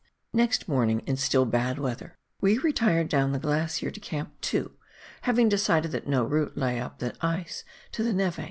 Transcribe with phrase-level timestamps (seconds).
[0.33, 4.71] Next morning, in still bad weather, we retired down the glacier to Camp 2,
[5.29, 8.39] having decided that no route lay up the ice to the neve.